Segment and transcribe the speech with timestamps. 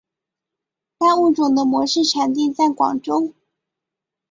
[0.97, 3.35] 该物种的模式产地在广州。